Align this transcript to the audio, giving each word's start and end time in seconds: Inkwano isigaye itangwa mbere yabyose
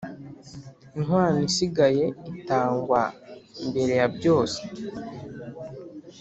Inkwano 0.97 1.39
isigaye 1.49 2.05
itangwa 2.33 3.01
mbere 3.69 3.93
yabyose 4.01 4.59